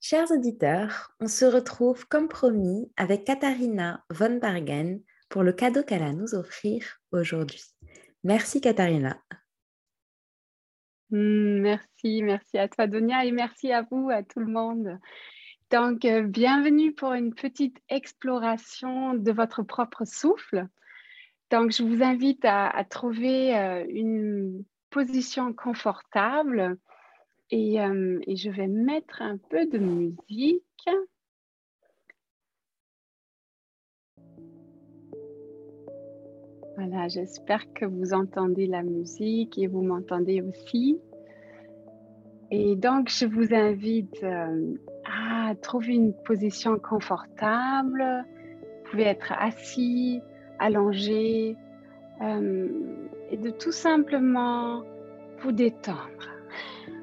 [0.00, 6.04] Chers auditeurs, on se retrouve comme promis avec Katharina von Bargen pour le cadeau qu'elle
[6.04, 7.62] a à nous offrir aujourd'hui.
[8.22, 9.20] Merci Katharina.
[11.10, 15.00] Hmm, merci, merci à toi Donia et merci à vous, à tout le monde.
[15.72, 20.68] Donc, euh, bienvenue pour une petite exploration de votre propre souffle.
[21.50, 26.78] Donc, je vous invite à, trouver euh, une position confortable
[27.50, 30.62] et, euh, et, je vais mettre un peu de musique.
[36.76, 41.00] Voilà, j'espère que vous entendez la musique et vous m'entendez aussi.
[42.50, 44.74] Et donc, je vous invite euh,
[45.04, 48.24] à trouver une position confortable.
[48.62, 50.20] Vous pouvez être assis,
[50.58, 51.56] allongé,
[52.22, 52.68] euh,
[53.30, 54.82] et de tout simplement
[55.40, 56.37] vous détendre.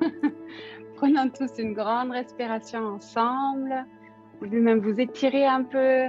[0.96, 3.84] Prenons tous une grande respiration ensemble.
[4.32, 6.06] Vous pouvez même vous étirer un peu.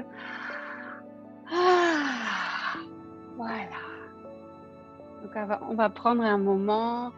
[1.52, 2.78] Ah,
[3.38, 3.86] voilà.
[5.23, 7.11] Donc on va, prendre un moment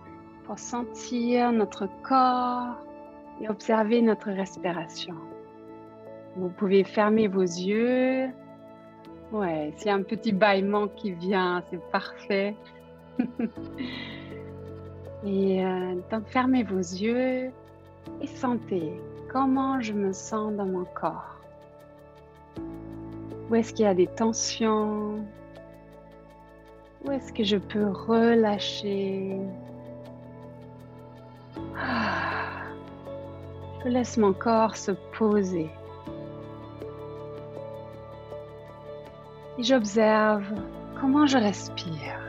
[0.45, 2.77] pour sentir notre corps
[3.41, 5.15] et observer notre respiration.
[6.35, 8.29] Vous pouvez fermer vos yeux.
[9.31, 12.55] Ouais, s'il y a un petit bâillement qui vient, c'est parfait.
[15.25, 17.51] Et euh, donc fermez vos yeux
[18.21, 18.93] et sentez
[19.31, 21.35] comment je me sens dans mon corps.
[23.49, 25.25] Où est-ce qu'il y a des tensions?
[27.05, 29.39] Où est-ce que je peux relâcher?
[31.77, 32.63] Ah.
[33.83, 35.69] Je laisse mon corps se poser.
[39.57, 40.45] Et j'observe
[40.99, 42.26] comment je respire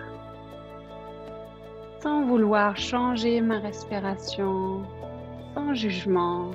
[2.00, 4.82] sans vouloir changer ma respiration,
[5.54, 6.50] sans jugement.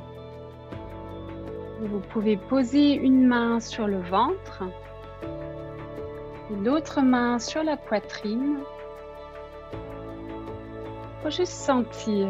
[1.82, 4.64] Vous pouvez poser une main sur le ventre,
[6.64, 8.60] l'autre main sur la poitrine
[11.22, 12.28] pour juste sentir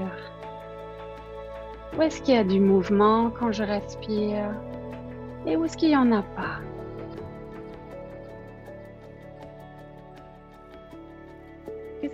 [1.96, 4.50] où est-ce qu'il y a du mouvement quand je respire
[5.46, 6.59] et où est-ce qu'il n'y en a pas.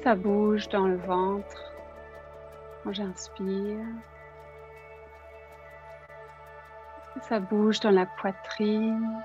[0.04, 1.74] Ça bouge dans le ventre
[2.84, 3.86] quand j'inspire.
[7.22, 9.22] Ça bouge dans la poitrine.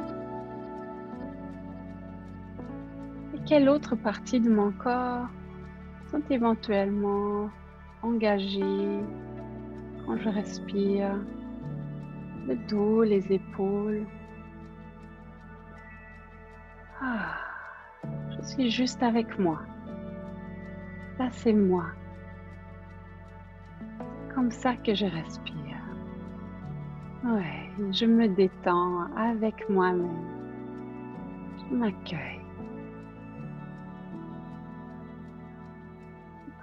[3.34, 5.28] Et quelle autre partie de mon corps
[6.10, 7.50] sont éventuellement
[8.02, 9.00] engagées
[10.04, 11.14] quand je respire?
[12.46, 14.06] Le dos, les épaules.
[17.00, 17.36] Ah,
[18.36, 19.60] je suis juste avec moi.
[21.16, 21.86] Ça, c'est moi.
[24.34, 25.54] Comme ça que je respire.
[27.25, 30.26] Ouais, je me détends avec moi-même.
[31.58, 32.41] Je m'accueille.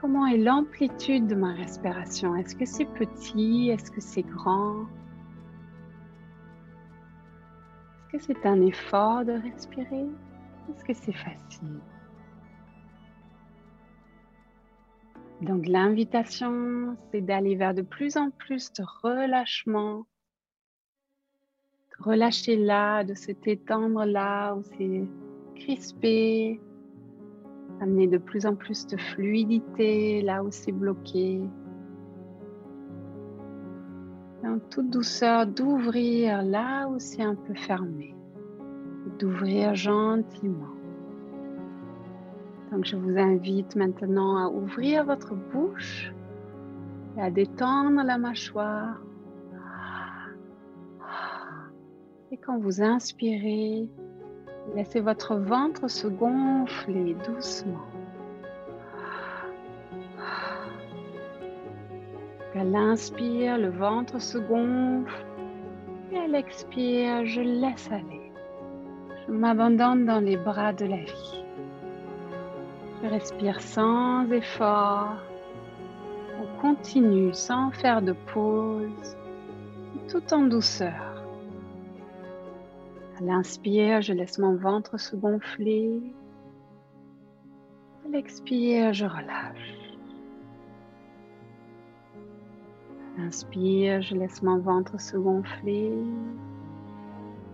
[0.01, 2.35] Comment est l'amplitude de ma respiration?
[2.35, 3.69] Est-ce que c'est petit?
[3.69, 4.85] Est-ce que c'est grand?
[8.13, 10.07] Est-ce que c'est un effort de respirer?
[10.69, 11.79] Est-ce que c'est facile?
[15.41, 20.05] Donc l'invitation, c'est d'aller vers de plus en plus de relâchement.
[21.99, 25.03] relâcher là, de se étendre là où c'est
[25.55, 26.59] crispé.
[27.79, 31.41] Amener de plus en plus de fluidité là où c'est bloqué.
[34.43, 38.15] en toute douceur, d'ouvrir là où c'est un peu fermé.
[39.19, 40.80] D'ouvrir gentiment.
[42.71, 46.13] Donc je vous invite maintenant à ouvrir votre bouche
[47.17, 49.01] et à détendre la mâchoire.
[52.31, 53.89] Et quand vous inspirez,
[54.73, 57.85] laissez votre ventre se gonfler doucement.
[62.61, 65.25] À l'inspire, le ventre se gonfle
[66.11, 68.31] et à l'expire, je laisse aller.
[69.25, 71.40] Je m'abandonne dans les bras de la vie.
[73.03, 75.15] Respire sans effort.
[76.39, 79.17] On continue sans faire de pause,
[80.07, 81.23] tout en douceur.
[83.17, 85.99] À l'inspire, je laisse mon ventre se gonfler.
[88.05, 89.97] À l'expire, je relâche.
[93.17, 95.91] À l'inspire, je laisse mon ventre se gonfler.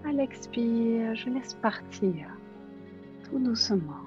[0.05, 2.27] À l'expire, je laisse partir
[3.23, 4.06] tout doucement.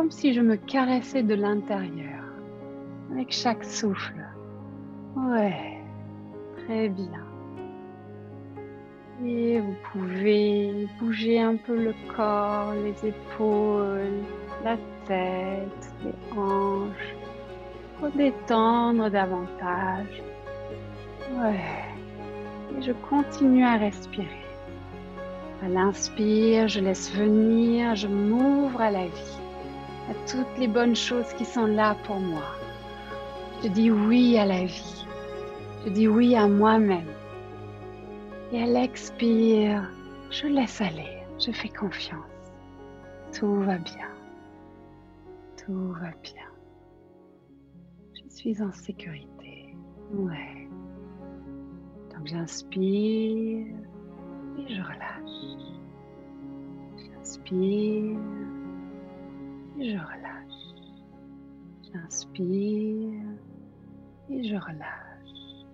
[0.00, 2.24] Comme si je me caressais de l'intérieur
[3.12, 4.24] avec chaque souffle.
[5.14, 5.78] Ouais,
[6.56, 7.26] très bien.
[9.22, 14.22] Et vous pouvez bouger un peu le corps, les épaules,
[14.64, 17.14] la tête, les hanches,
[17.98, 20.22] pour détendre davantage.
[21.34, 21.60] Ouais.
[22.74, 24.46] Et je continue à respirer.
[25.62, 29.49] À l'inspire, je laisse venir, je m'ouvre à la vie,
[30.10, 32.42] à toutes les bonnes choses qui sont là pour moi.
[33.62, 35.06] Je dis oui à la vie.
[35.84, 37.06] Je dis oui à moi-même.
[38.52, 39.88] Et à l'expire,
[40.30, 42.24] je laisse aller, je fais confiance.
[43.38, 44.08] Tout va bien.
[45.56, 46.48] Tout va bien.
[48.14, 49.76] Je suis en sécurité.
[50.12, 50.68] Ouais.
[52.12, 53.66] Donc j'inspire
[54.58, 55.76] et je relâche.
[56.96, 58.18] J'inspire
[59.80, 60.60] et je relâche.
[61.92, 63.24] J'inspire
[64.28, 65.66] et je relâche.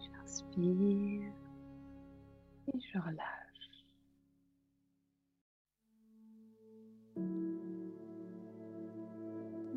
[0.00, 1.32] J'inspire
[2.72, 3.26] et je relâche.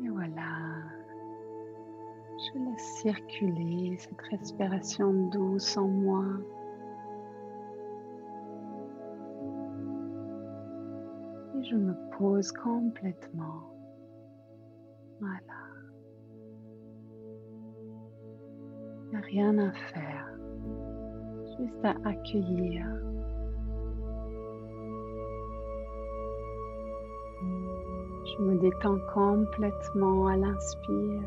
[0.02, 0.82] Et voilà,
[2.38, 6.24] je laisse circuler cette respiration douce en moi.
[11.62, 13.62] Je me pose complètement.
[15.20, 15.40] Voilà.
[19.02, 20.30] Il n'y a rien à faire
[21.58, 22.86] juste à accueillir.
[28.24, 31.22] Je me détends complètement à l'inspire.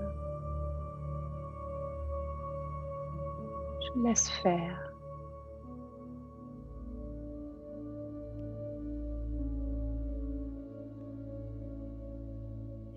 [3.82, 4.93] Je laisse faire.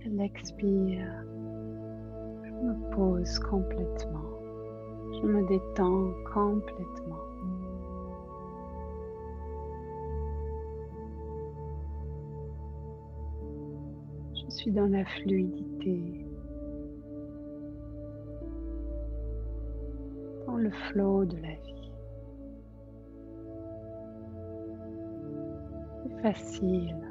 [0.07, 1.25] À l'expire,
[2.45, 4.39] je me pose complètement.
[5.21, 7.27] Je me détends complètement.
[14.33, 16.25] Je suis dans la fluidité,
[20.47, 21.91] dans le flot de la vie.
[26.05, 27.06] C'est facile.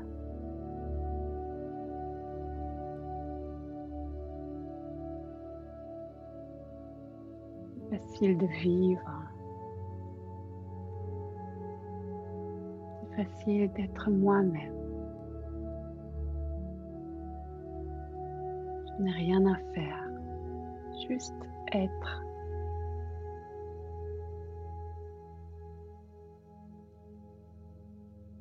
[8.16, 9.02] Facile de vivre.
[13.02, 14.74] C'est facile d'être moi-même.
[18.88, 20.10] Je n'ai rien à faire,
[21.10, 21.34] juste
[21.74, 22.24] être.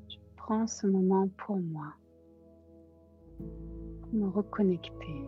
[0.08, 1.92] Je prends ce moment pour moi,
[3.38, 5.26] pour me reconnecter,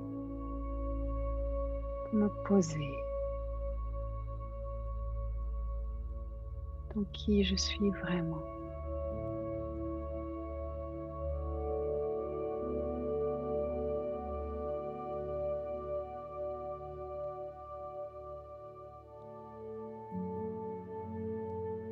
[2.04, 3.15] pour me poser.
[7.04, 8.42] Qui je suis vraiment.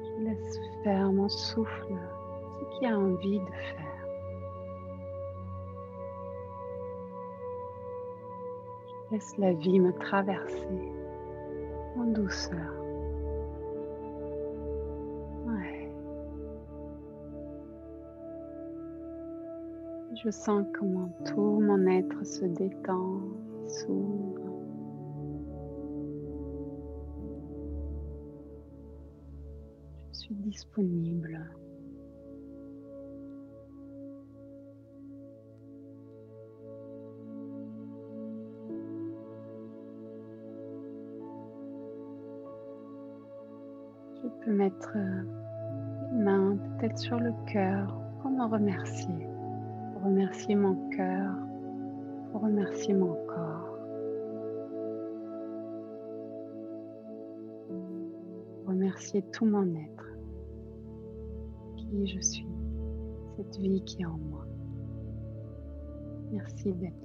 [0.03, 1.95] Je laisse faire mon souffle
[2.59, 3.81] ce qu'il a envie de faire.
[9.11, 10.93] Laisse la vie me traverser
[11.97, 12.84] en douceur.
[20.23, 23.21] Je sens comment tout mon être se détend,
[23.67, 24.41] s'ouvre.
[30.13, 31.51] Je suis disponible.
[44.23, 49.34] Je peux mettre une main peut-être sur le cœur pour me remercier
[50.05, 51.35] remercier mon cœur,
[52.31, 53.79] pour remercier mon corps,
[58.67, 60.13] remercier tout mon être,
[61.77, 62.47] qui je suis,
[63.37, 64.45] cette vie qui est en moi.
[66.33, 67.04] Merci d'être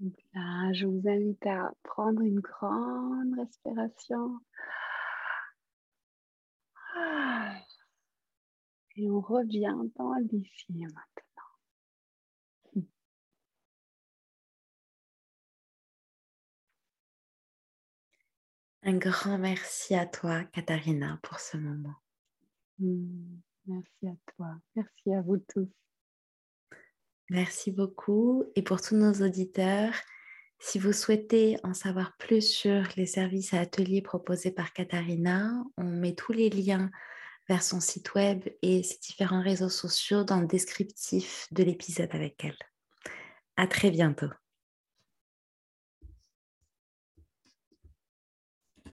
[0.00, 4.40] Là, je vous invite à prendre une grande respiration.
[8.96, 11.24] Et on revient dans l'ici maintenant.
[18.86, 21.94] Un grand merci à toi, Katharina, pour ce moment.
[22.78, 24.60] Hmm, merci à toi.
[24.76, 25.70] Merci à vous tous.
[27.30, 28.44] Merci beaucoup.
[28.54, 29.94] Et pour tous nos auditeurs,
[30.58, 35.84] si vous souhaitez en savoir plus sur les services et ateliers proposés par Katharina, on
[35.84, 36.90] met tous les liens
[37.48, 42.44] vers son site web et ses différents réseaux sociaux dans le descriptif de l'épisode avec
[42.44, 42.58] elle.
[43.56, 44.30] À très bientôt.